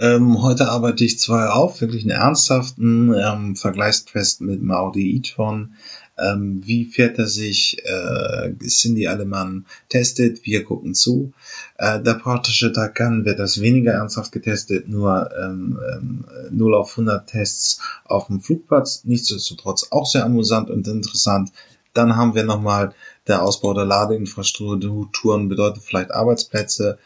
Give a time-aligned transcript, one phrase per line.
[0.00, 5.74] Ähm, heute arbeite ich zwar auf, wirklich einen ernsthaften ähm, Vergleichstest mit dem Audi e-tron.
[6.16, 7.84] Ähm, wie fährt er sich?
[7.84, 11.34] Äh, Cindy Allemann testet, wir gucken zu.
[11.76, 17.26] Äh, der praktische Takan wird das weniger ernsthaft getestet, nur ähm, ähm, 0 auf 100
[17.28, 19.02] Tests auf dem Flugplatz.
[19.04, 21.52] Nichtsdestotrotz auch sehr amüsant und interessant.
[21.92, 22.94] Dann haben wir nochmal
[23.30, 26.98] der Ausbau der Ladeinfrastrukturen bedeutet vielleicht Arbeitsplätze.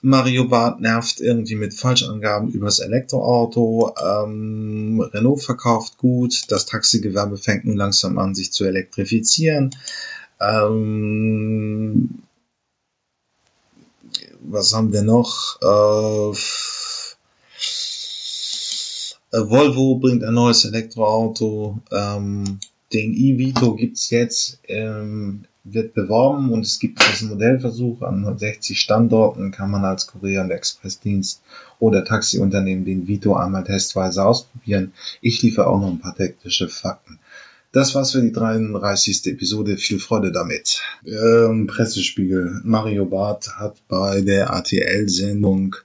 [0.00, 3.94] Mario Barth nervt irgendwie mit Falschangaben übers Elektroauto.
[4.02, 6.46] Ähm, Renault verkauft gut.
[6.48, 9.76] Das Taxigewerbe fängt nun langsam an, sich zu elektrifizieren.
[10.40, 12.22] Ähm,
[14.40, 15.60] was haben wir noch?
[15.62, 16.36] Äh,
[19.32, 21.78] Volvo bringt ein neues Elektroauto.
[21.90, 22.58] Ähm,
[22.92, 29.52] den e-Vito gibt's jetzt, ähm, wird beworben und es gibt diesen Modellversuch an 60 Standorten,
[29.52, 31.42] kann man als Kurier- und Expressdienst
[31.78, 34.92] oder Taxiunternehmen den Vito einmal testweise ausprobieren.
[35.20, 37.20] Ich liefere auch noch ein paar technische Fakten.
[37.70, 39.26] Das war's für die 33.
[39.28, 39.78] Episode.
[39.78, 40.82] Viel Freude damit.
[41.06, 42.60] Ähm, Pressespiegel.
[42.64, 45.76] Mario Barth hat bei der ATL-Sendung,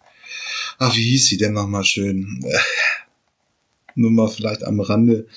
[0.80, 2.44] ach, wie hieß sie denn nochmal schön?
[3.96, 5.28] Nur mal vielleicht am Rande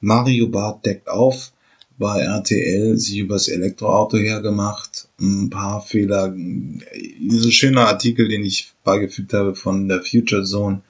[0.00, 1.52] Mario Barth deckt auf,
[1.98, 9.32] bei RTL sich übers Elektroauto hergemacht, ein paar Fehler, dieser schöne Artikel, den ich beigefügt
[9.32, 10.80] habe von der Future Zone,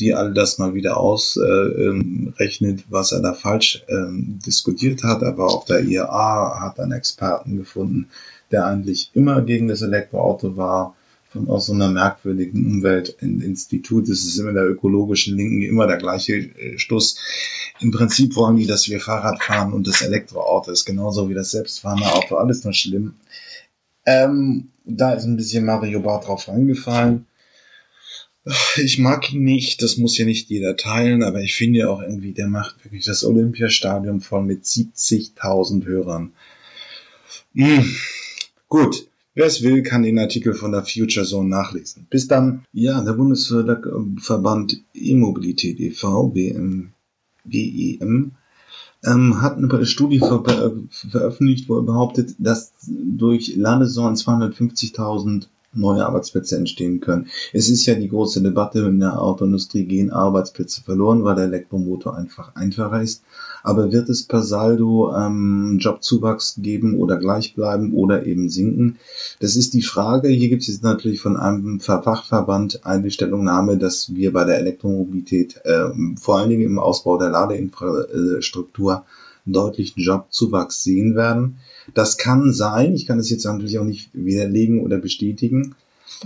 [0.00, 4.06] die all das mal wieder ausrechnet, äh, was er da falsch äh,
[4.46, 8.08] diskutiert hat, aber auch der IAA hat einen Experten gefunden,
[8.50, 10.96] der eigentlich immer gegen das Elektroauto war,
[11.36, 14.08] von aus so einer merkwürdigen Umweltinstitut.
[14.08, 17.18] Das ist immer der ökologischen Linken immer der gleiche äh, Stuss.
[17.80, 21.50] Im Prinzip wollen die, dass wir Fahrrad fahren und das Elektroauto ist genauso wie das
[21.50, 22.36] selbstfahrende Auto.
[22.36, 23.14] Alles nur schlimm.
[24.06, 27.26] Ähm, da ist ein bisschen Mario Barth drauf reingefallen.
[28.76, 32.32] Ich mag ihn nicht, das muss ja nicht jeder teilen, aber ich finde auch irgendwie,
[32.32, 36.32] der macht wirklich das Olympiastadion voll mit 70.000 Hörern.
[37.54, 37.96] Hm.
[38.68, 42.06] Gut, Wer es will, kann den Artikel von der Future Zone nachlesen.
[42.08, 42.64] Bis dann.
[42.72, 46.92] Ja, der Bundesverband E-Mobilität e.V., BM,
[47.46, 48.32] BEM,
[49.04, 50.42] ähm, hat eine Studie ver
[50.90, 57.28] veröffentlicht, wo er behauptet, dass durch Ladesäulen 250.000 neue Arbeitsplätze entstehen können.
[57.52, 62.16] Es ist ja die große Debatte in der Autoindustrie, gehen Arbeitsplätze verloren, weil der Elektromotor
[62.16, 63.22] einfach einfacher ist.
[63.62, 68.98] Aber wird es per Saldo ähm, Jobzuwachs geben oder gleich bleiben oder eben sinken?
[69.40, 70.28] Das ist die Frage.
[70.28, 75.60] Hier gibt es jetzt natürlich von einem Fachverband eine Stellungnahme, dass wir bei der Elektromobilität
[75.64, 75.88] äh,
[76.20, 79.04] vor allen Dingen im Ausbau der Ladeinfrastruktur
[79.46, 81.58] deutlichen Jobzuwachs sehen werden.
[81.94, 85.74] Das kann sein, ich kann es jetzt natürlich auch nicht widerlegen oder bestätigen.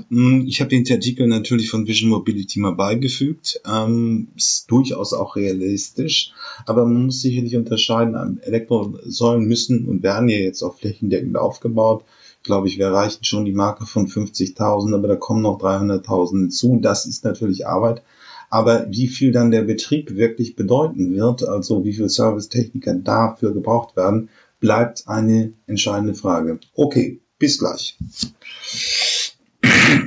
[0.09, 3.61] Hm, ich habe den Artikel natürlich von Vision Mobility mal beigefügt.
[3.67, 6.33] Ähm, ist durchaus auch realistisch,
[6.67, 8.41] aber man muss sicherlich unterscheiden.
[8.43, 12.05] Elektrosäulen müssen und werden ja jetzt auch flächendeckend aufgebaut.
[12.39, 16.39] Ich glaube ich, wir erreichen schon die Marke von 50.000, aber da kommen noch 300.000
[16.39, 16.79] hinzu.
[16.81, 18.03] Das ist natürlich Arbeit.
[18.49, 23.97] Aber wie viel dann der Betrieb wirklich bedeuten wird, also wie viel Servicetechniker dafür gebraucht
[23.97, 24.29] werden,
[24.61, 26.61] bleibt eine entscheidende Frage.
[26.75, 27.99] Okay, bis gleich.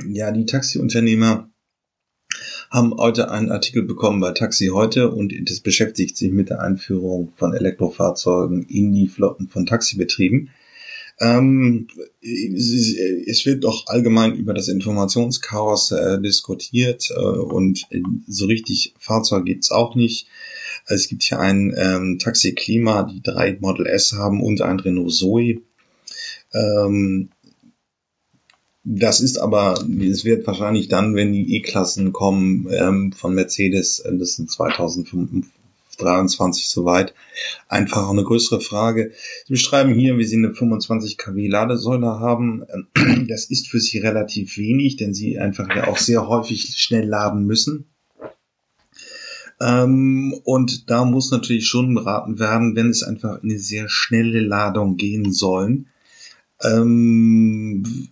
[0.08, 1.50] Ja, die Taxiunternehmer
[2.70, 7.32] haben heute einen Artikel bekommen bei Taxi heute und das beschäftigt sich mit der Einführung
[7.36, 10.50] von Elektrofahrzeugen in die Flotten von Taxibetrieben.
[11.20, 11.86] Ähm,
[12.20, 17.86] es wird doch allgemein über das Informationschaos äh, diskutiert äh, und
[18.26, 20.26] so richtig Fahrzeug gibt's auch nicht.
[20.86, 25.12] Es gibt hier ein ähm, Taxi Klima, die drei Model S haben und ein Renault
[25.12, 25.62] Zoe.
[26.52, 27.30] Ähm,
[28.84, 34.16] das ist aber, es wird wahrscheinlich dann, wenn die E-Klassen kommen ähm, von Mercedes, äh,
[34.16, 35.46] das sind 2005,
[35.96, 37.14] 23 soweit.
[37.68, 39.12] Einfach eine größere Frage.
[39.46, 42.64] Sie beschreiben hier, wie Sie eine 25 kW Ladesäule haben.
[43.28, 47.46] Das ist für Sie relativ wenig, denn Sie einfach ja auch sehr häufig schnell laden
[47.46, 47.86] müssen.
[49.64, 54.96] Ähm, und da muss natürlich schon beraten werden, wenn es einfach eine sehr schnelle Ladung
[54.96, 55.86] gehen sollen.
[56.62, 58.10] Ähm,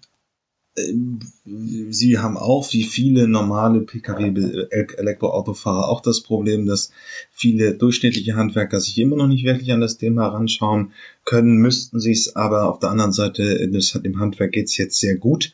[0.75, 6.93] Sie haben auch, wie viele normale Pkw-Elektroautofahrer, auch das Problem, dass
[7.31, 10.93] viele durchschnittliche Handwerker sich immer noch nicht wirklich an das Thema heranschauen
[11.27, 14.99] können, müssten sie es, aber auf der anderen Seite, das, dem Handwerk geht es jetzt
[14.99, 15.53] sehr gut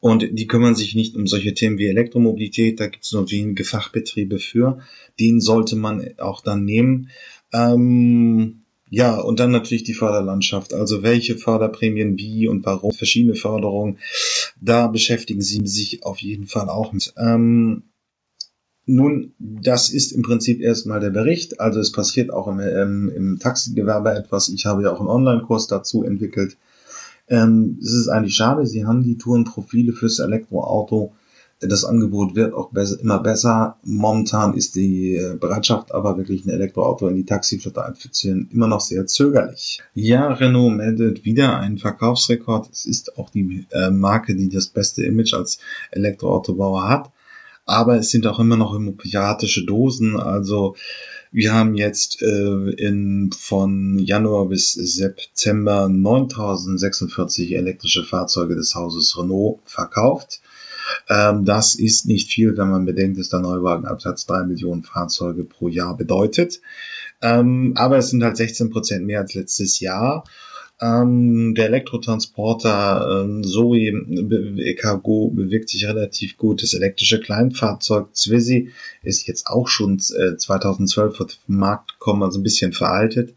[0.00, 3.64] und die kümmern sich nicht um solche Themen wie Elektromobilität, da gibt es nur wenige
[3.64, 4.80] Fachbetriebe für,
[5.20, 7.10] den sollte man auch dann nehmen.
[7.52, 10.74] Ähm, ja, und dann natürlich die Förderlandschaft.
[10.74, 13.98] Also welche Förderprämien, wie und warum, verschiedene Förderungen.
[14.60, 17.12] Da beschäftigen Sie sich auf jeden Fall auch mit.
[17.16, 17.84] Ähm,
[18.86, 21.60] nun, das ist im Prinzip erstmal der Bericht.
[21.60, 24.48] Also es passiert auch im, ähm, im Taxigewerbe etwas.
[24.48, 26.56] Ich habe ja auch einen Online-Kurs dazu entwickelt.
[27.30, 31.12] Ähm, es ist eigentlich schade, sie haben die Tourenprofile fürs Elektroauto.
[31.60, 33.76] Das Angebot wird auch besser, immer besser.
[33.84, 38.80] Momentan ist die äh, Bereitschaft aber wirklich ein Elektroauto in die Taxiflotte einzuziehen immer noch
[38.80, 39.82] sehr zögerlich.
[39.94, 42.70] Ja, Renault meldet wieder einen Verkaufsrekord.
[42.72, 45.58] Es ist auch die äh, Marke, die das beste Image als
[45.90, 47.10] Elektroautobauer hat
[47.70, 50.18] aber es sind auch immer noch homöopathische Dosen.
[50.18, 50.74] Also
[51.32, 59.60] wir haben jetzt äh, in, von Januar bis September 9046 elektrische Fahrzeuge des Hauses Renault
[59.64, 60.40] verkauft.
[61.08, 65.68] Ähm, das ist nicht viel, wenn man bedenkt, dass der Neuwagenabsatz drei Millionen Fahrzeuge pro
[65.68, 66.60] Jahr bedeutet.
[67.22, 70.24] Ähm, aber es sind halt 16 Prozent mehr als letztes Jahr.
[70.80, 76.62] Ähm, der Elektrotransporter ähm, Zoe Cargo bewegt sich relativ gut.
[76.62, 78.70] Das elektrische Kleinfahrzeug Zwizy
[79.02, 83.34] ist jetzt auch schon äh, 2012 auf den Markt gekommen, also ein bisschen veraltet,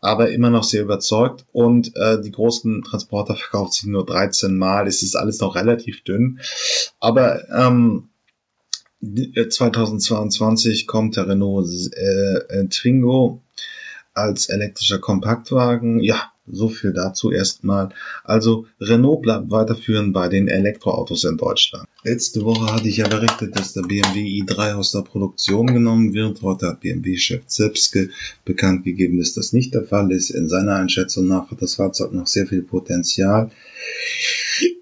[0.00, 1.44] aber immer noch sehr überzeugt.
[1.52, 4.86] Und äh, die großen Transporter verkauft sich nur 13 Mal.
[4.86, 6.38] Es ist alles noch relativ dünn.
[7.00, 8.10] Aber ähm,
[9.02, 13.42] 2022 äh, kommt der Renault äh, äh, Twingo
[14.16, 16.00] als elektrischer Kompaktwagen.
[16.00, 17.90] Ja, so viel dazu erstmal.
[18.24, 21.88] Also Renault bleibt weiterführend bei den Elektroautos in Deutschland.
[22.04, 26.42] Letzte Woche hatte ich ja berichtet, dass der BMW i3 aus der Produktion genommen wird.
[26.42, 28.10] Heute hat BMW-Chef Zipske
[28.44, 30.30] bekannt gegeben, dass das nicht der Fall ist.
[30.30, 33.50] In seiner Einschätzung nach hat das Fahrzeug noch sehr viel Potenzial.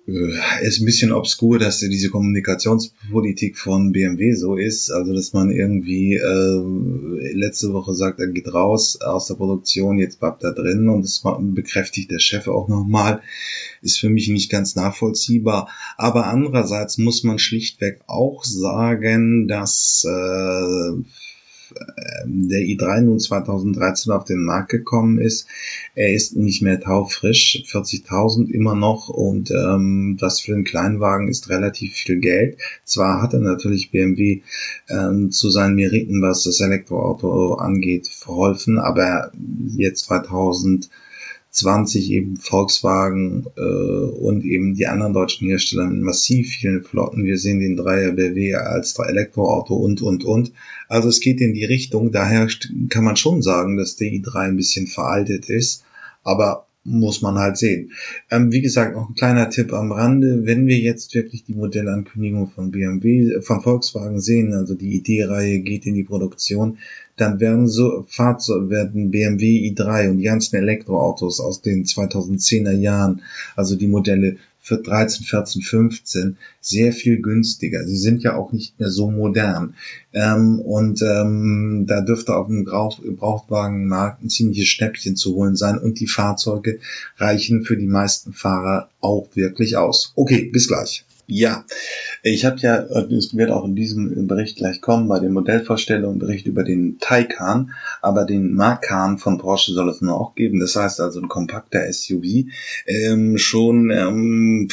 [0.07, 5.51] Äh, ist ein bisschen obskur, dass diese Kommunikationspolitik von BMW so ist, also dass man
[5.51, 10.89] irgendwie äh, letzte Woche sagt, er geht raus aus der Produktion, jetzt bleibt er drin
[10.89, 13.23] und das bekräftigt der Chef auch nochmal,
[13.81, 15.69] ist für mich nicht ganz nachvollziehbar.
[15.97, 21.03] Aber andererseits muss man schlichtweg auch sagen, dass äh,
[22.27, 25.47] der i3 nun 2013 auf den Markt gekommen ist.
[25.95, 31.49] Er ist nicht mehr taufrisch, 40.000 immer noch und ähm, das für einen Kleinwagen ist
[31.49, 32.59] relativ viel Geld.
[32.85, 34.43] Zwar hat er natürlich BMW
[34.89, 39.33] ähm, zu seinen Meriten, was das Elektroauto angeht, verholfen, aber
[39.77, 40.91] jetzt 2000
[41.55, 47.25] 20 eben Volkswagen äh, und eben die anderen deutschen Hersteller mit massiv vielen Flotten.
[47.25, 50.53] Wir sehen den 3er BW als Elektroauto und, und, und.
[50.89, 52.11] Also es geht in die Richtung.
[52.11, 52.49] Daher
[52.89, 55.85] kann man schon sagen, dass der i3 ein bisschen veraltet ist.
[56.25, 57.93] Aber muss man halt sehen.
[58.31, 62.51] Ähm, wie gesagt, noch ein kleiner Tipp am Rande, wenn wir jetzt wirklich die Modellankündigung
[62.51, 66.79] von BMW, von Volkswagen sehen, also die ID-Reihe geht in die Produktion,
[67.17, 73.23] dann werden so Fahrzeuge, werden BMW i3 und die ganzen Elektroautos aus den 2010er Jahren,
[73.57, 77.87] also die Modelle für 13, 14, 15 sehr viel günstiger.
[77.87, 79.75] Sie sind ja auch nicht mehr so modern.
[80.15, 86.01] Ähm, und ähm, da dürfte auf dem Gebrauchtwagenmarkt ein ziemliches Schnäppchen zu holen sein und
[86.01, 86.79] die Fahrzeuge
[87.19, 90.15] reichen für die meisten Fahrer auch wirklich aus.
[90.17, 91.05] Okay, bis gleich.
[91.27, 91.65] Ja,
[92.23, 96.47] ich habe ja, es wird auch in diesem Bericht gleich kommen, bei den Modellvorstellungen Bericht
[96.47, 97.73] über den Taycan,
[98.03, 100.61] aber den Macan von Porsche soll es nur auch geben.
[100.61, 102.45] Das heißt also ein kompakter SUV.
[102.87, 104.69] Ähm, schon ähm,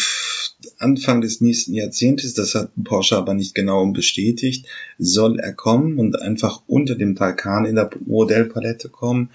[0.77, 4.65] Anfang des nächsten Jahrzehntes, das hat Porsche aber nicht genau bestätigt,
[4.97, 9.29] soll er kommen und einfach unter dem Taycan in der Modellpalette kommen.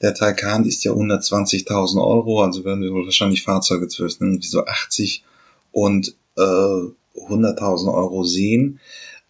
[0.00, 5.24] Der Taycan ist ja 120.000 Euro, also werden wir wahrscheinlich Fahrzeuge zwischen irgendwie so 80
[5.72, 8.80] und äh, 100.000 Euro sehen.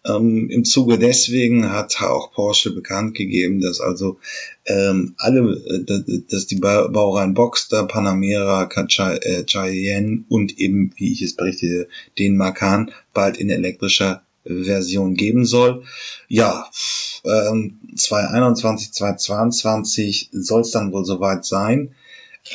[0.05, 4.19] Ähm, Im Zuge deswegen hat auch Porsche bekannt gegeben, dass also
[4.65, 11.35] ähm, alle, äh, dass die Baureihen Boxster, Panamera, äh, Cayenne und eben, wie ich es
[11.35, 11.87] berichte,
[12.19, 15.83] den Macan bald in elektrischer Version geben soll.
[16.27, 16.69] Ja,
[17.23, 21.95] ähm, 2021, 2022 soll es dann wohl soweit sein.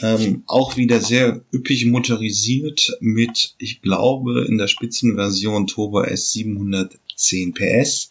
[0.03, 7.55] Ähm, auch wieder sehr üppig motorisiert mit, ich glaube, in der Spitzenversion Turbo S 710
[7.55, 8.11] PS.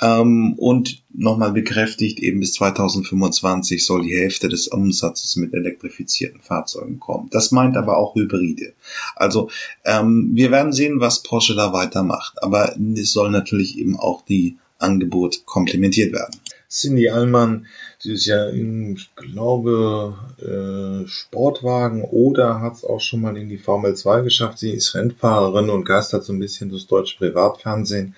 [0.00, 6.98] Ähm, und nochmal bekräftigt, eben bis 2025 soll die Hälfte des Umsatzes mit elektrifizierten Fahrzeugen
[6.98, 7.28] kommen.
[7.30, 8.72] Das meint aber auch Hybride.
[9.14, 9.50] Also
[9.84, 12.42] ähm, wir werden sehen, was Porsche da weitermacht.
[12.42, 16.40] Aber es soll natürlich eben auch die Angebot komplementiert werden.
[16.72, 17.66] Cindy Allmann,
[17.98, 23.50] sie ist ja in, ich glaube, äh, Sportwagen oder hat es auch schon mal in
[23.50, 24.58] die Formel 2 geschafft.
[24.58, 28.16] Sie ist Rennfahrerin und geistert so ein bisschen durchs deutsche Privatfernsehen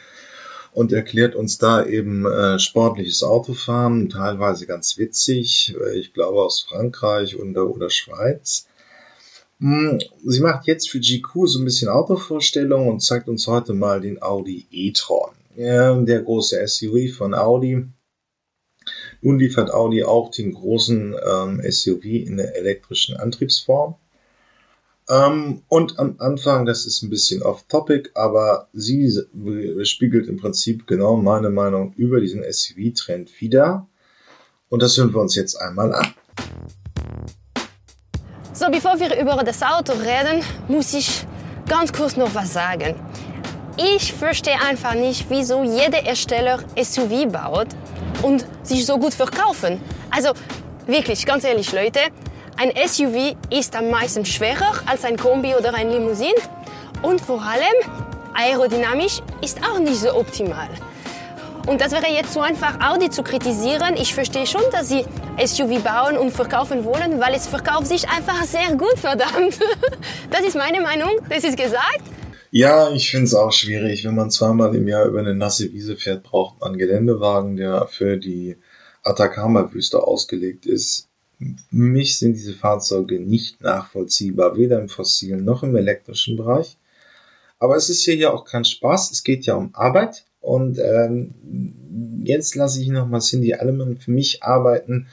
[0.72, 6.62] und erklärt uns da eben äh, sportliches Autofahren, teilweise ganz witzig, äh, ich glaube aus
[6.62, 8.68] Frankreich und, oder Schweiz.
[9.58, 14.00] Hm, sie macht jetzt für GQ so ein bisschen Autovorstellung und zeigt uns heute mal
[14.00, 15.32] den Audi e-tron.
[15.56, 17.86] der große SUV von Audi.
[19.24, 23.94] Nun liefert Audi auch den großen ähm, SUV in der elektrischen Antriebsform.
[25.08, 29.10] Ähm, und am Anfang, das ist ein bisschen off-topic, aber sie
[29.84, 33.86] spiegelt im Prinzip genau meine Meinung über diesen SUV-Trend wieder.
[34.68, 36.14] Und das hören wir uns jetzt einmal an.
[38.52, 41.24] So, bevor wir über das Auto reden, muss ich
[41.66, 42.94] ganz kurz noch was sagen.
[43.78, 47.68] Ich verstehe einfach nicht, wieso jeder Hersteller SUV baut
[48.24, 49.80] und sich so gut verkaufen.
[50.10, 50.30] Also
[50.86, 52.00] wirklich, ganz ehrlich, Leute,
[52.56, 56.34] ein SUV ist am meisten schwerer als ein Kombi oder ein Limousin
[57.02, 58.04] und vor allem
[58.34, 60.68] aerodynamisch ist auch nicht so optimal.
[61.66, 63.96] Und das wäre jetzt so einfach, Audi zu kritisieren.
[63.96, 65.04] Ich verstehe schon, dass sie
[65.42, 69.58] SUV bauen und verkaufen wollen, weil es verkauft sich einfach sehr gut, verdammt.
[70.30, 72.02] Das ist meine Meinung, das ist gesagt.
[72.56, 74.04] Ja, ich finde es auch schwierig.
[74.04, 77.88] Wenn man zweimal im Jahr über eine nasse Wiese fährt, braucht man einen Geländewagen, der
[77.88, 78.58] für die
[79.02, 81.08] Atacama-Wüste ausgelegt ist.
[81.40, 86.78] Für mich sind diese Fahrzeuge nicht nachvollziehbar, weder im fossilen noch im elektrischen Bereich.
[87.58, 89.10] Aber es ist hier ja auch kein Spaß.
[89.10, 90.24] Es geht ja um Arbeit.
[90.40, 95.08] Und ähm, jetzt lasse ich nochmal Cindy Allemann für mich arbeiten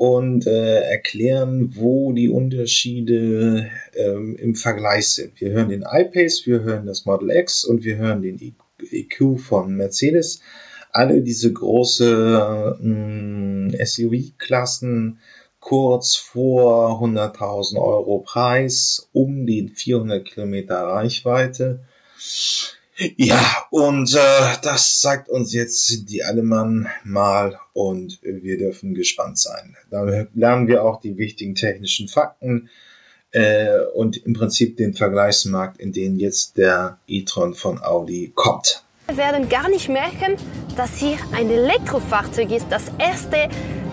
[0.00, 5.38] und äh, erklären, wo die Unterschiede ähm, im Vergleich sind.
[5.42, 9.76] Wir hören den iPace, wir hören das Model X und wir hören den EQ von
[9.76, 10.40] Mercedes.
[10.90, 15.18] Alle diese große äh, SUV-Klassen
[15.58, 21.80] kurz vor 100.000 Euro Preis, um den 400 Kilometer Reichweite.
[23.16, 29.76] Ja, und äh, das zeigt uns jetzt die Allemann mal und wir dürfen gespannt sein.
[29.90, 32.68] Da lernen wir auch die wichtigen technischen Fakten
[33.32, 38.84] äh, und im Prinzip den Vergleichsmarkt, in den jetzt der e-tron von Audi kommt.
[39.06, 40.36] Wir werden gar nicht merken,
[40.76, 43.48] dass hier ein Elektrofahrzeug ist, das erste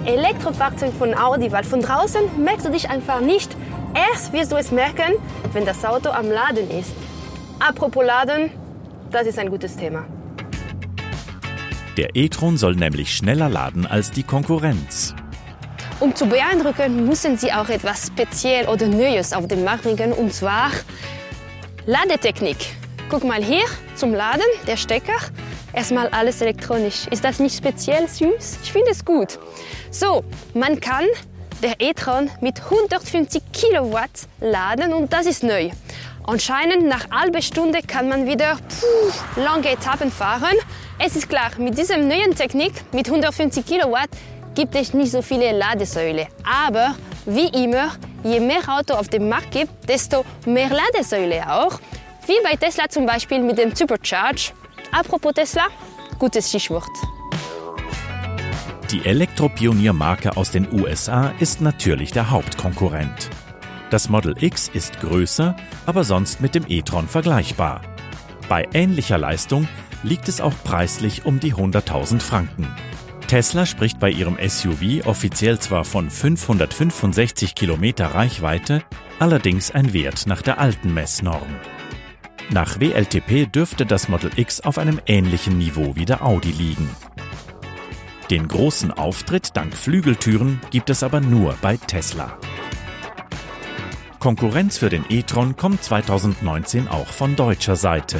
[0.05, 3.55] Elektrofahrzeug von Audi, weil von draußen merkst du dich einfach nicht.
[3.95, 5.13] Erst wirst du es merken,
[5.53, 6.91] wenn das Auto am Laden ist.
[7.59, 8.51] Apropos Laden,
[9.11, 10.05] das ist ein gutes Thema.
[11.97, 15.15] Der e-tron soll nämlich schneller laden als die Konkurrenz.
[15.99, 20.31] Um zu beeindrucken, müssen sie auch etwas speziell oder Neues auf den Markt bringen, und
[20.31, 20.69] zwar
[21.87, 22.57] Ladetechnik.
[23.09, 23.63] Guck mal hier
[23.95, 25.17] zum Laden, der Stecker.
[25.73, 27.07] Erstmal alles elektronisch.
[27.09, 28.59] Ist das nicht speziell süß?
[28.61, 29.39] Ich finde es gut.
[29.89, 30.23] So,
[30.53, 31.05] man kann
[31.63, 35.71] der e-tron mit 150 Kilowatt laden und das ist neu.
[36.29, 40.57] Anscheinend nach halbe Stunde kann man wieder puh, lange Etappen fahren.
[40.99, 44.09] Es ist klar, mit dieser neuen Technik mit 150 Kilowatt
[44.53, 46.27] gibt es nicht so viele Ladesäule.
[46.43, 47.93] Aber wie immer,
[48.25, 51.79] je mehr Auto auf dem Markt gibt, desto mehr Ladesäule auch.
[52.25, 54.51] Wie bei Tesla zum Beispiel mit dem Supercharge.
[54.91, 55.67] Apropos Tesla,
[56.19, 56.91] gutes Stichwort.
[58.91, 63.29] Die Elektropioniermarke aus den USA ist natürlich der Hauptkonkurrent.
[63.89, 67.81] Das Model X ist größer, aber sonst mit dem e-tron vergleichbar.
[68.49, 69.67] Bei ähnlicher Leistung
[70.03, 72.67] liegt es auch preislich um die 100.000 Franken.
[73.27, 78.83] Tesla spricht bei ihrem SUV offiziell zwar von 565 Kilometer Reichweite,
[79.19, 81.47] allerdings ein Wert nach der alten Messnorm.
[82.49, 86.89] Nach WLTP dürfte das Model X auf einem ähnlichen Niveau wie der Audi liegen.
[88.29, 92.37] Den großen Auftritt dank Flügeltüren gibt es aber nur bei Tesla.
[94.19, 98.19] Konkurrenz für den e-tron kommt 2019 auch von deutscher Seite.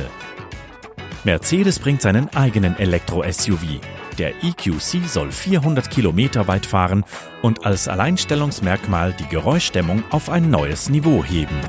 [1.24, 3.82] Mercedes bringt seinen eigenen Elektro-SUV.
[4.18, 7.04] Der EQC soll 400 Kilometer weit fahren
[7.42, 11.60] und als Alleinstellungsmerkmal die Geräuschdämmung auf ein neues Niveau heben.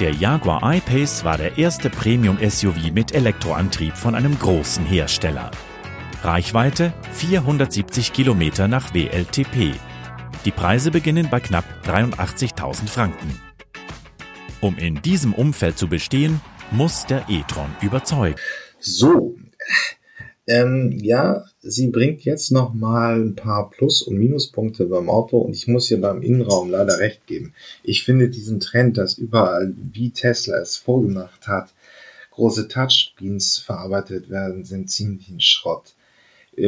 [0.00, 5.50] Der Jaguar I-Pace war der erste Premium-SUV mit Elektroantrieb von einem großen Hersteller.
[6.22, 9.74] Reichweite 470 Kilometer nach WLTP.
[10.48, 13.38] Die Preise beginnen bei knapp 83.000 Franken.
[14.62, 16.40] Um in diesem Umfeld zu bestehen,
[16.70, 18.36] muss der e-tron überzeugen.
[18.80, 19.36] So,
[20.46, 25.54] ähm, ja, sie bringt jetzt noch mal ein paar Plus- und Minuspunkte beim Auto und
[25.54, 27.52] ich muss hier beim Innenraum leider recht geben.
[27.82, 31.74] Ich finde diesen Trend, dass überall, wie Tesla es vorgemacht hat,
[32.30, 35.92] große Touchscreens verarbeitet werden, sind ziemlich ein Schrott.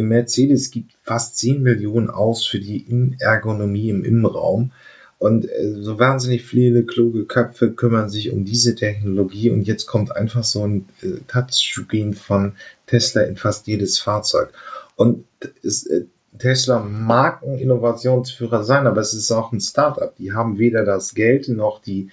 [0.00, 2.86] Mercedes gibt fast 10 Millionen aus für die
[3.18, 4.72] Ergonomie im Innenraum.
[5.18, 10.16] Und äh, so wahnsinnig viele kluge Köpfe kümmern sich um diese Technologie und jetzt kommt
[10.16, 12.54] einfach so ein äh, Touchscreen von
[12.86, 14.50] Tesla in fast jedes Fahrzeug.
[14.96, 15.26] Und
[15.60, 16.06] ist, äh,
[16.38, 20.16] Tesla mag ein Innovationsführer sein, aber es ist auch ein Startup.
[20.16, 22.08] Die haben weder das Geld noch die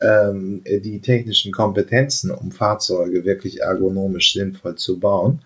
[0.00, 5.42] ähm, die technischen Kompetenzen, um Fahrzeuge wirklich ergonomisch sinnvoll zu bauen.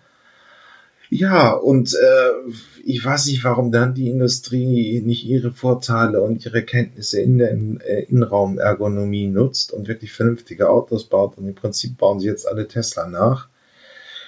[1.15, 2.51] Ja, und äh,
[2.83, 7.51] ich weiß nicht, warum dann die Industrie nicht ihre Vorteile und ihre Kenntnisse in der
[7.51, 11.37] äh, Innenraumergonomie nutzt und wirklich vernünftige Autos baut.
[11.37, 13.47] Und im Prinzip bauen sie jetzt alle Tesla nach.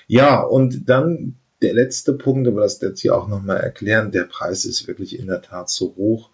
[0.05, 4.63] Ja, und dann der letzte Punkt, aber das jetzt hier auch nochmal erklären, der Preis
[4.65, 6.29] ist wirklich in der Tat zu hoch.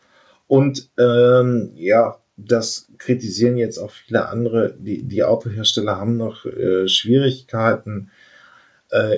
[0.48, 4.76] Und ähm, ja, das kritisieren jetzt auch viele andere.
[4.78, 8.12] Die, die Autohersteller haben noch äh, Schwierigkeiten,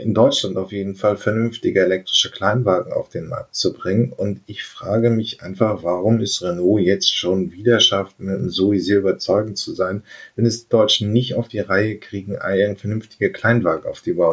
[0.04, 4.14] in Deutschland auf jeden Fall vernünftige elektrische Kleinwagen auf den Markt zu bringen.
[4.14, 8.80] Und ich frage mich einfach, warum ist Renault jetzt schon wieder schafft, mit einem Zoe
[8.80, 10.04] sehr überzeugend zu sein,
[10.36, 14.24] wenn es die Deutschen nicht auf die Reihe kriegen, einen vernünftigen Kleinwagen auf die, äh,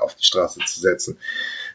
[0.00, 1.18] auf die Straße zu setzen.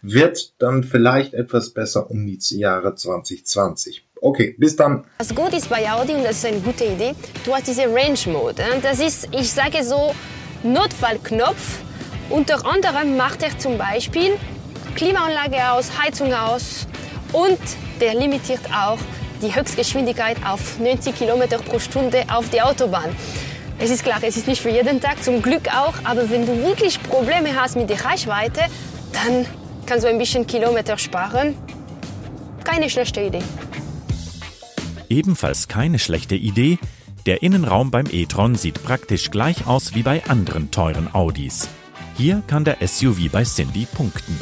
[0.01, 4.03] Wird dann vielleicht etwas besser um die Jahre 2020.
[4.19, 5.05] Okay, bis dann.
[5.19, 7.13] Was gut ist bei Audi, und das ist eine gute Idee,
[7.45, 8.63] du hast diese Range Mode.
[8.81, 10.15] Das ist, ich sage so,
[10.63, 11.79] Notfallknopf
[12.31, 14.37] unter anderem macht er zum Beispiel
[14.95, 16.87] Klimaanlage aus, Heizung aus
[17.33, 17.59] und
[17.99, 18.97] der limitiert auch
[19.41, 23.09] die Höchstgeschwindigkeit auf 90 km pro Stunde auf die Autobahn.
[23.79, 26.63] Es ist klar, es ist nicht für jeden Tag, zum Glück auch, aber wenn du
[26.63, 28.61] wirklich Probleme hast mit der Reichweite,
[29.13, 29.45] dann
[29.85, 31.55] kannst du ein bisschen Kilometer sparen.
[32.63, 33.41] Keine schlechte Idee.
[35.09, 36.77] Ebenfalls keine schlechte Idee.
[37.25, 41.67] Der Innenraum beim e-tron sieht praktisch gleich aus wie bei anderen teuren Audis.
[42.17, 44.37] Hier kann der SUV bei Cindy punkten.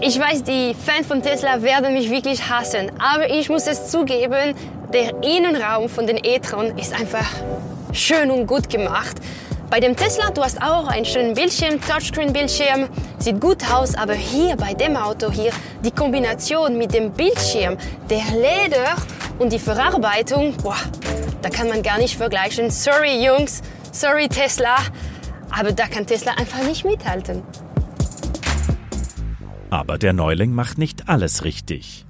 [0.00, 4.54] Ich weiß, die Fans von Tesla werden mich wirklich hassen, aber ich muss es zugeben,
[4.92, 7.26] der Innenraum von den e-tron ist einfach
[7.92, 9.16] schön und gut gemacht.
[9.70, 14.56] Bei dem Tesla, du hast auch einen schönen Bildschirm, Touchscreen-Bildschirm, sieht gut aus, aber hier
[14.56, 15.50] bei dem Auto hier,
[15.84, 17.76] die Kombination mit dem Bildschirm,
[18.10, 18.96] der Leder
[19.38, 20.76] und die Verarbeitung, boah,
[21.42, 22.70] da kann man gar nicht vergleichen.
[22.70, 24.76] Sorry Jungs, sorry Tesla,
[25.50, 27.42] aber da kann Tesla einfach nicht mithalten.
[29.70, 32.04] Aber der Neuling macht nicht alles richtig.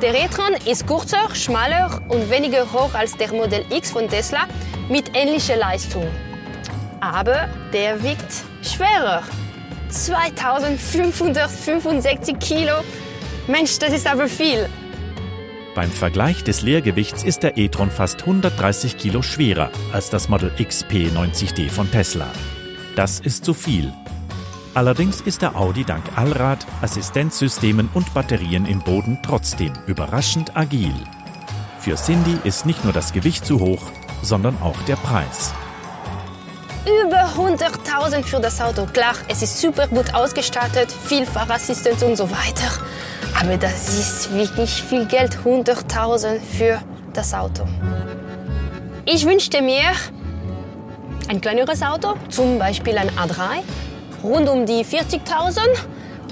[0.00, 4.46] Der e-tron ist kurzer, schmaler und weniger hoch als der Modell X von Tesla
[4.88, 6.06] mit ähnlicher Leistung.
[7.00, 9.22] Aber der wiegt schwerer.
[9.90, 12.82] 2565 Kilo.
[13.46, 14.66] Mensch, das ist aber viel.
[15.74, 20.84] Beim Vergleich des Leergewichts ist der e-tron fast 130 Kilo schwerer als das Model X
[20.84, 22.30] P90D von Tesla.
[22.94, 23.90] Das ist zu viel.
[24.74, 30.94] Allerdings ist der Audi dank Allrad, Assistenzsystemen und Batterien im Boden trotzdem überraschend agil.
[31.78, 35.54] Für Cindy ist nicht nur das Gewicht zu hoch, sondern auch der Preis.
[36.84, 38.86] Über 100.000 für das Auto.
[38.86, 42.82] Klar, es ist super gut ausgestattet, viel Fahrassistenz und so weiter.
[43.40, 47.68] Aber das ist wirklich viel Geld, 100.000 für das Auto.
[49.04, 49.92] Ich wünschte mir
[51.28, 53.62] ein kleineres Auto, zum Beispiel ein A3,
[54.24, 55.60] rund um die 40.000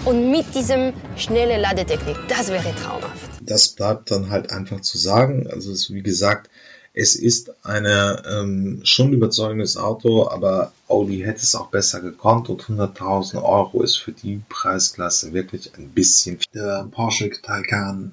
[0.04, 2.16] und mit diesem schnellen Ladetechnik.
[2.28, 3.30] Das wäre traumhaft.
[3.40, 5.48] Das bleibt dann halt einfach zu sagen.
[5.48, 6.50] Also es, wie gesagt,
[6.92, 12.62] es ist ein ähm, schon überzeugendes Auto, aber Audi hätte es auch besser gekonnt und
[12.62, 16.38] 100.000 Euro ist für die Preisklasse wirklich ein bisschen.
[16.52, 18.12] Der Porsche Taycan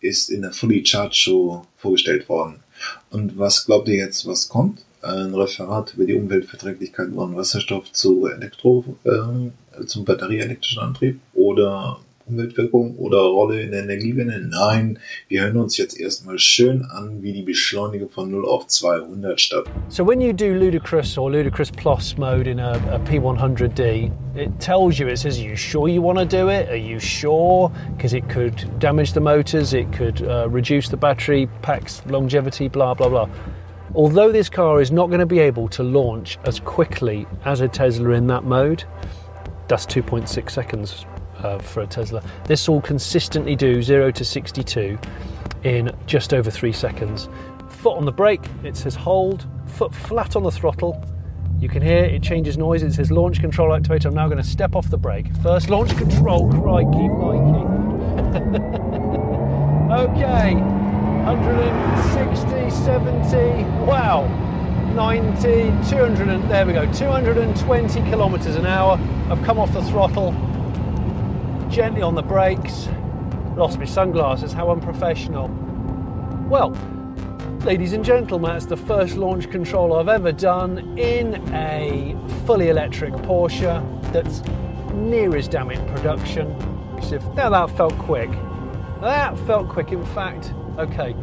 [0.00, 2.60] ist in der Fully Charge Show vorgestellt worden.
[3.10, 4.84] Und was glaubt ihr jetzt, was kommt?
[5.00, 12.00] Ein Referat über die Umweltverträglichkeit von Wasserstoff zu Elektro, äh, zum batterieelektrischen Antrieb oder
[12.32, 14.40] Umweltwirkung oder Rolle in der Energiewende?
[14.40, 19.40] Nein, wir hören uns jetzt erstmal schön an, wie die Beschleunigung von 0 auf 200
[19.40, 19.64] statt.
[19.88, 24.98] So when you do ludicrous or ludicrous plus mode in a, a P100D, it tells
[24.98, 26.68] you, it says, are you sure you want to do it?
[26.70, 27.70] Are you sure?
[27.96, 32.94] Because it could damage the motors, it could uh, reduce the battery pack's longevity, blah,
[32.94, 33.28] blah, blah.
[33.94, 37.68] Although this car is not going to be able to launch as quickly as a
[37.68, 38.84] Tesla in that mode,
[39.68, 41.04] that's 2.6 seconds
[41.38, 42.22] uh, for a Tesla.
[42.44, 44.98] This will consistently do 0 to 62
[45.64, 47.28] in just over 3 seconds.
[47.68, 51.02] Foot on the brake, it says hold, foot flat on the throttle.
[51.58, 54.06] You can hear it changes noise, it says launch control activated.
[54.06, 55.34] I'm now going to step off the brake.
[55.42, 57.62] First launch control, crikey, Mikey.
[59.92, 64.26] okay, 160, 70, wow.
[64.94, 65.42] 90,
[65.88, 68.98] 200, and, there we go, 220 kilometers an hour.
[69.30, 70.32] I've come off the throttle,
[71.72, 72.88] gently on the brakes.
[73.56, 75.48] Lost my sunglasses, how unprofessional.
[76.48, 76.70] Well,
[77.64, 83.14] ladies and gentlemen, that's the first launch control I've ever done in a fully electric
[83.14, 83.82] Porsche
[84.12, 84.42] that's
[84.92, 86.56] near as damn it production.
[87.34, 88.30] Now that felt quick.
[89.00, 89.92] That felt quick.
[89.92, 91.14] In fact, Okay,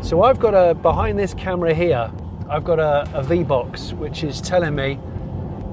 [0.00, 2.08] so I've got a behind this camera here.
[2.48, 5.00] I've got a, a V box which is telling me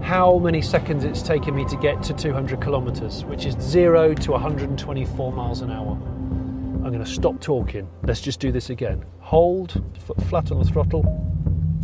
[0.10, 4.32] how many seconds it's taken me to get to 200 kilometers, which is zero to
[4.32, 5.92] 124 miles an hour.
[5.92, 7.88] I'm going to stop talking.
[8.02, 9.06] Let's just do this again.
[9.20, 11.04] Hold, foot flat on the throttle.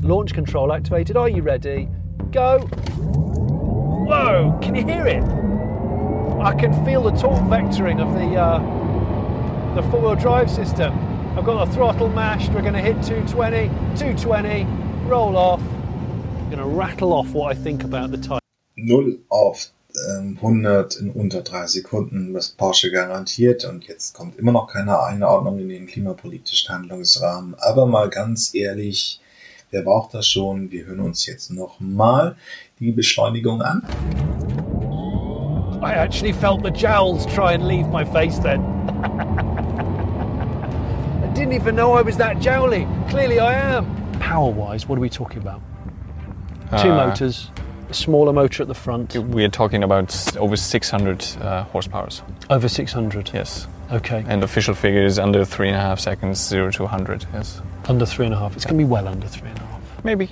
[0.01, 1.15] Launch control activated.
[1.15, 1.87] Are you ready?
[2.31, 2.61] Go.
[4.07, 4.57] Whoa!
[4.59, 5.23] Can you hear it?
[6.41, 10.97] I can feel the torque vectoring of the uh, the four-wheel drive system.
[11.37, 12.51] I've got the throttle mashed.
[12.53, 14.63] We're going to hit 220, 220,
[15.07, 15.61] roll off.
[16.65, 18.39] To rattle off what I think about the tyre.
[18.75, 19.69] 0 auf
[20.09, 23.65] ähm, 100 in unter 3 Sekunden, was Porsche garantiert.
[23.65, 27.53] Und jetzt kommt immer noch keine Einordnung in den klimapolitischen Handlungsrahmen.
[27.59, 29.19] Aber mal ganz ehrlich,
[29.69, 30.71] wer braucht das schon?
[30.71, 32.35] Wir hören uns jetzt nochmal
[32.79, 33.83] die Beschleunigung an.
[35.83, 38.61] I actually felt the jowls try and leave my face then.
[41.23, 42.87] I didn't even know I was that jowly.
[43.07, 43.85] Clearly I am.
[44.19, 45.61] Power wise, what are we talking about?
[46.81, 47.49] Two Uh, motors,
[47.89, 52.09] a smaller motor at the front, We are talking about over 600 uh, horsepower.
[52.49, 53.31] over 600.
[53.33, 53.67] Yes.
[53.91, 57.25] Okay, And official figure is under three and a half seconds, zero to 100.
[57.33, 57.61] Yes.
[57.87, 58.55] under three and a half.
[58.55, 59.79] It's going to be well under three and a half.
[60.03, 60.29] Maybe.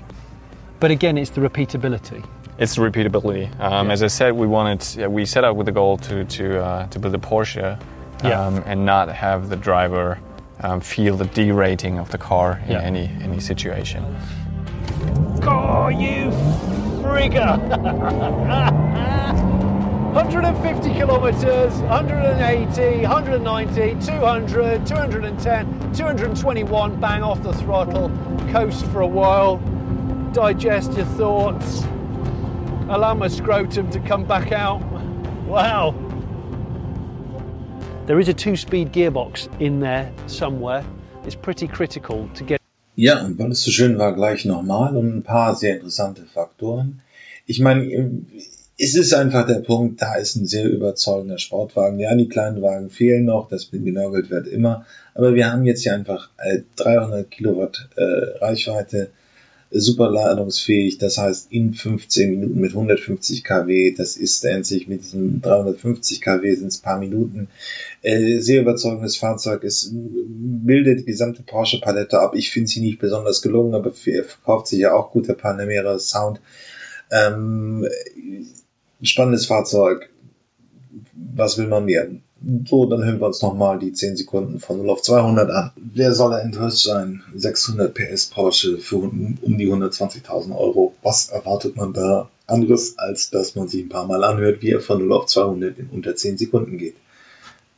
[0.79, 2.25] But again, it's the repeatability.
[2.57, 3.47] It's the repeatability.
[3.59, 3.93] Um, Yeah.
[3.93, 6.87] As I said, we wanted, yeah, we set out with the goal to to uh,
[6.87, 8.63] to build a Porsche, um, Yeah.
[8.65, 10.17] and not have the driver
[10.61, 12.81] um, feel the derating of the car in Yeah.
[12.81, 14.03] any any situation.
[15.45, 16.31] Oh, you
[17.01, 17.57] frigger!
[20.13, 28.09] 150 kilometers, 180, 190, 200, 210, 221, bang off the throttle,
[28.51, 29.57] coast for a while,
[30.31, 31.83] digest your thoughts,
[32.89, 34.81] allow my scrotum to come back out.
[35.45, 35.93] Wow.
[38.05, 40.85] There is a two speed gearbox in there somewhere.
[41.23, 42.62] It's pretty critical to get.
[42.95, 47.01] Ja, und weil es so schön war, gleich nochmal und ein paar sehr interessante Faktoren.
[47.45, 48.23] Ich meine,
[48.77, 51.99] es ist einfach der Punkt, da ist ein sehr überzeugender Sportwagen.
[51.99, 54.85] Ja, die kleinen Wagen fehlen noch, das genörgelt wird immer.
[55.13, 58.03] Aber wir haben jetzt hier einfach äh, 300 Kilowatt äh,
[58.43, 59.22] Reichweite, äh,
[59.73, 65.41] super ladungsfähig, das heißt in 15 Minuten mit 150 kW, das ist endlich mit diesem
[65.41, 67.47] 350 kW sind es paar Minuten.
[68.01, 72.35] Äh, sehr überzeugendes Fahrzeug, es bildet die gesamte Porsche-Palette ab.
[72.35, 75.97] Ich finde sie nicht besonders gelungen, aber er verkauft sich ja auch gut, der Panamera
[75.99, 76.39] Sound.
[77.11, 77.87] Ähm,
[79.01, 80.09] spannendes Fahrzeug.
[81.35, 82.07] Was will man mehr?
[82.65, 85.71] So, dann hören wir uns nochmal die 10 Sekunden von 0 auf 200 an.
[85.77, 87.23] Wer soll enttäuscht sein?
[87.33, 90.93] 600 PS Porsche für um um die 120.000 Euro.
[91.03, 94.81] Was erwartet man da anderes, als dass man sich ein paar Mal anhört, wie er
[94.81, 96.95] von 0 auf 200 in unter 10 Sekunden geht?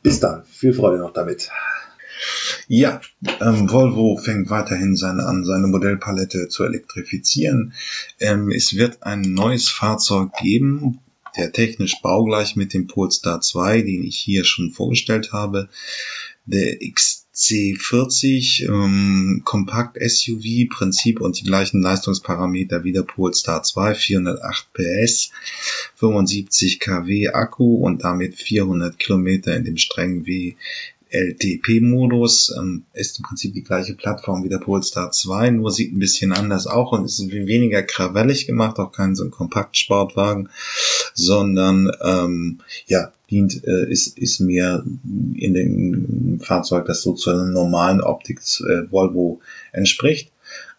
[0.02, 0.42] Bis dann.
[0.46, 1.48] Viel Freude noch damit.
[2.66, 3.00] Ja,
[3.40, 7.72] ähm, Volvo fängt weiterhin seine, an, seine Modellpalette zu elektrifizieren.
[8.18, 10.98] Ähm, es wird ein neues Fahrzeug geben,
[11.36, 15.68] der technisch baugleich mit dem Polestar 2, den ich hier schon vorgestellt habe.
[16.48, 24.72] Der XC40 ähm, Kompakt SUV Prinzip und die gleichen Leistungsparameter wie der Polestar 2, 408
[24.72, 25.32] PS,
[25.96, 30.54] 75 kW Akku und damit 400 Kilometer in dem strengen W
[31.08, 35.98] LTP-Modus ähm, ist im Prinzip die gleiche Plattform wie der Polestar 2, nur sieht ein
[35.98, 40.48] bisschen anders auch und ist weniger krawellig gemacht, auch kein so ein Kompaktsportwagen,
[41.16, 44.84] sondern ähm, ja dient äh, ist ist mehr
[45.34, 49.40] in dem Fahrzeug, das so zu einer normalen Optik äh, Volvo
[49.72, 50.30] entspricht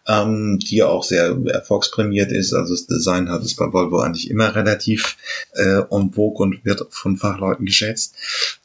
[0.08, 2.54] ähm, die auch sehr erfolgsprämiert ist.
[2.54, 5.16] Also das Design hat es bei Volvo eigentlich immer relativ
[5.52, 8.14] äh, en vogue und wird von Fachleuten geschätzt.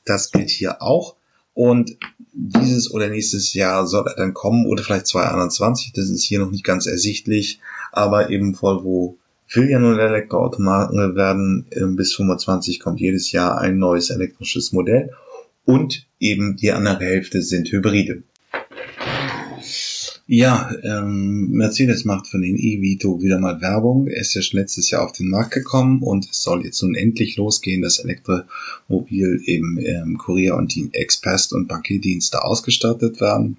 [0.06, 1.16] Das gilt hier auch.
[1.54, 1.98] Und
[2.32, 6.50] dieses oder nächstes Jahr soll er dann kommen oder vielleicht 2021, das ist hier noch
[6.50, 7.60] nicht ganz ersichtlich,
[7.92, 9.18] aber eben Volvo
[9.56, 11.66] will ja nur Elektroautomaten werden.
[11.72, 15.12] Ähm, Bis 25 kommt jedes Jahr ein neues elektrisches Modell
[15.66, 18.24] und eben die andere Hälfte sind Hybride.
[20.26, 24.08] Ja, ähm, Mercedes macht für den E-Vito wieder mal Werbung.
[24.08, 26.96] Er ist ja schon letztes Jahr auf den Markt gekommen und es soll jetzt nun
[26.96, 33.58] endlich losgehen, dass Elektromobil eben ähm, Kurier- und die Express- und Paketdienste ausgestattet werden.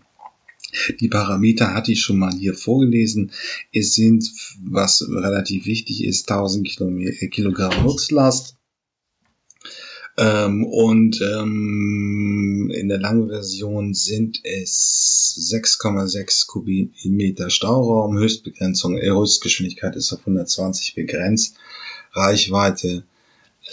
[1.00, 3.32] Die Parameter hatte ich schon mal hier vorgelesen.
[3.72, 4.30] Es sind,
[4.62, 8.56] was relativ wichtig ist, 1000 Kilome- Kilogramm Nutzlast.
[10.16, 19.96] Ähm, und ähm, in der langen Version sind es 6,6 Kubikmeter Stauraum, Höchstbegrenzung, äh, Höchstgeschwindigkeit
[19.96, 21.56] ist auf 120 begrenzt,
[22.12, 23.04] Reichweite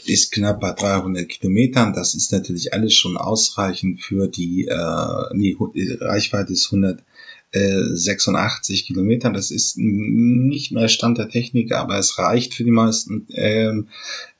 [0.05, 1.93] ist knapp bei 300 Kilometern.
[1.93, 5.57] Das ist natürlich alles schon ausreichend für die, äh, die
[5.99, 9.31] Reichweite ist 186 Kilometer.
[9.31, 13.89] Das ist nicht mehr Stand der Technik, aber es reicht für die meisten ähm,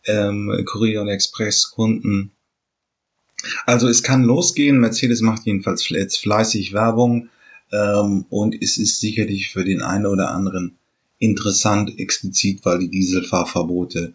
[0.06, 2.32] ähm, Courier- und Express-Kunden.
[3.66, 4.80] Also es kann losgehen.
[4.80, 7.30] Mercedes macht jedenfalls jetzt fleißig Werbung
[7.72, 10.78] ähm, und es ist sicherlich für den einen oder anderen
[11.20, 14.14] interessant, explizit, weil die Dieselfahrverbote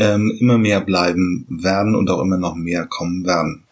[0.00, 3.64] ähm, immer mehr bleiben werden und auch immer noch mehr kommen werden.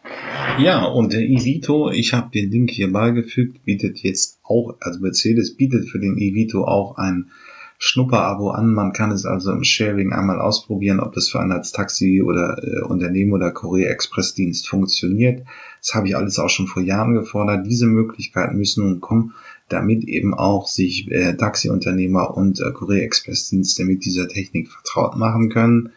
[0.58, 5.56] Ja, und der Evito, ich habe den Link hier beigefügt, bietet jetzt auch, also Mercedes
[5.56, 7.30] bietet für den Evito auch ein
[7.78, 8.74] Schnupper-Abo an.
[8.74, 12.62] Man kann es also im Sharing einmal ausprobieren, ob das für einen als Taxi oder
[12.62, 15.46] äh, Unternehmen oder Courier Express Dienst funktioniert.
[15.80, 17.66] Das habe ich alles auch schon vor Jahren gefordert.
[17.66, 19.32] Diese Möglichkeiten müssen nun kommen,
[19.68, 25.16] damit eben auch sich äh, Taxiunternehmer und äh, Courier Express Dienste mit dieser Technik vertraut
[25.16, 25.90] machen können.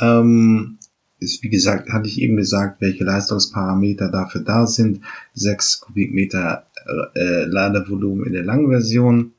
[0.00, 0.78] Ähm,
[1.20, 5.00] ist, wie gesagt, hatte ich eben gesagt, welche Leistungsparameter dafür da sind.
[5.34, 6.66] 6 Kubikmeter
[7.14, 9.32] äh, Ladevolumen in der langen Version.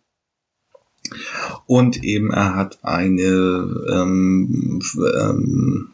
[1.67, 4.81] Und eben er hat eine, ähm,
[5.19, 5.89] ähm,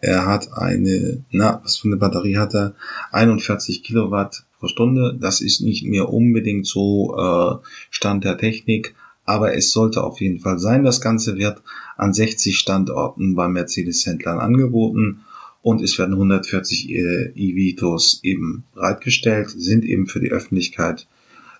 [0.00, 2.74] er hat eine, na, was für eine Batterie hat er?
[3.12, 5.16] 41 Kilowatt pro Stunde.
[5.20, 8.94] Das ist nicht mehr unbedingt so äh, Stand der Technik,
[9.26, 10.84] aber es sollte auf jeden Fall sein.
[10.84, 11.60] Das Ganze wird
[11.96, 15.24] an 60 Standorten bei Mercedes-Händlern angeboten
[15.62, 21.08] und es werden 140 äh, E-Vitos eben bereitgestellt, sind eben für die Öffentlichkeit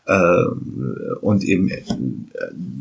[0.06, 0.44] äh,
[1.20, 1.82] und eben äh,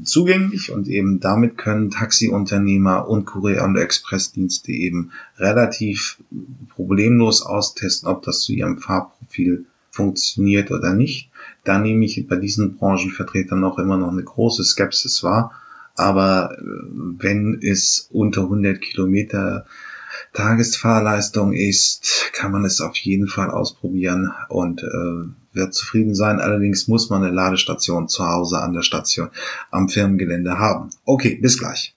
[0.04, 6.20] zugänglich und eben damit können Taxiunternehmer und Kurier- und Expressdienste eben relativ
[6.70, 11.30] problemlos austesten, ob das zu ihrem Fahrprofil funktioniert oder nicht.
[11.66, 15.52] Da nehme ich bei diesen Branchenvertretern noch immer noch eine große Skepsis wahr.
[15.96, 16.64] Aber äh,
[17.18, 19.66] wenn es unter 100 Kilometer
[20.34, 26.40] Tagesfahrleistung ist, kann man es auf jeden Fall ausprobieren und äh, wird zufrieden sein.
[26.40, 29.30] Allerdings muss man eine Ladestation zu Hause an der Station
[29.72, 30.90] am Firmengelände haben.
[31.06, 31.96] Okay, bis gleich.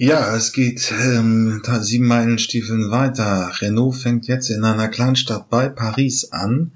[0.00, 3.50] Ja, es geht ähm, sieben Meilen Stiefeln weiter.
[3.60, 6.70] Renault fängt jetzt in einer Kleinstadt bei Paris an,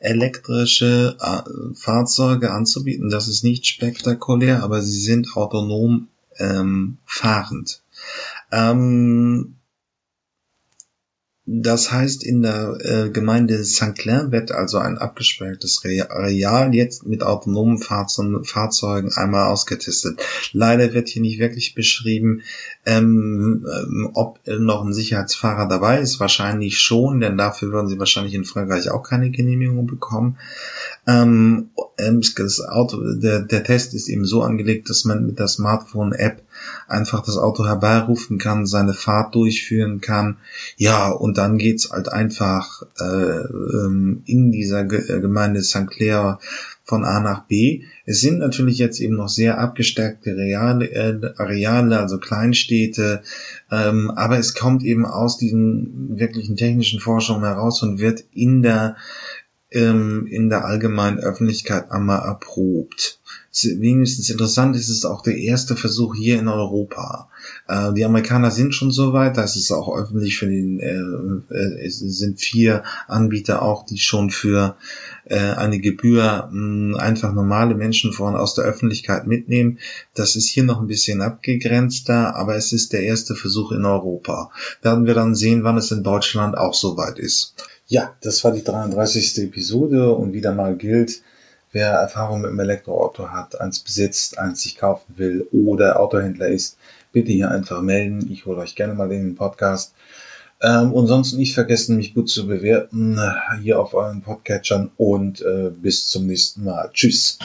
[0.00, 3.10] elektrische äh, Fahrzeuge anzubieten.
[3.10, 6.08] Das ist nicht spektakulär, aber sie sind autonom
[6.38, 7.82] ähm, fahrend.
[8.50, 9.56] Ähm,
[11.44, 13.96] das heißt, in der äh, Gemeinde St.
[13.96, 20.22] Clair wird also ein abgesperrtes Areal jetzt mit autonomen Fahrzeugen einmal ausgetestet.
[20.52, 22.42] Leider wird hier nicht wirklich beschrieben,
[22.86, 26.20] ähm, ähm, ob noch ein Sicherheitsfahrer dabei ist.
[26.20, 30.38] Wahrscheinlich schon, denn dafür würden sie wahrscheinlich in Frankreich auch keine Genehmigung bekommen.
[31.08, 35.48] Ähm, ähm das Auto, der, der Test ist eben so angelegt, dass man mit der
[35.48, 36.40] Smartphone-App
[36.88, 40.38] einfach das Auto herbeirufen kann, seine Fahrt durchführen kann.
[40.76, 45.88] Ja, und dann geht's halt einfach äh, ähm, in dieser Ge Gemeinde St.
[45.88, 46.38] Clair
[46.84, 47.84] von A nach B.
[48.04, 53.22] Es sind natürlich jetzt eben noch sehr abgestärkte Reale, äh, Areale, also Kleinstädte,
[53.70, 58.96] ähm, aber es kommt eben aus diesen wirklichen technischen Forschungen heraus und wird in der
[59.72, 63.20] ähm, in der allgemeinen Öffentlichkeit einmal erprobt
[63.54, 67.28] wenigstens interessant ist es auch der erste Versuch hier in Europa.
[67.68, 71.86] Äh, die Amerikaner sind schon so weit, das ist auch öffentlich für den, äh, äh,
[71.86, 74.76] es sind vier Anbieter auch, die schon für
[75.24, 79.78] äh, eine Gebühr mh, einfach normale Menschen von aus der Öffentlichkeit mitnehmen.
[80.14, 84.50] Das ist hier noch ein bisschen abgegrenzter, aber es ist der erste Versuch in Europa.
[84.80, 87.54] Werden wir dann sehen, wann es in Deutschland auch so weit ist.
[87.92, 89.36] Ja, das war die 33.
[89.44, 91.20] Episode und wieder mal gilt,
[91.72, 96.78] Wer Erfahrung mit dem Elektroauto hat, eins besitzt, eins sich kaufen will oder Autohändler ist,
[97.12, 98.30] bitte hier einfach melden.
[98.30, 99.94] Ich hole euch gerne mal in den Podcast.
[100.62, 103.20] Ähm, und sonst nicht vergessen, mich gut zu bewerten
[103.60, 106.90] hier auf euren Podcatchern und äh, bis zum nächsten Mal.
[106.94, 107.38] Tschüss.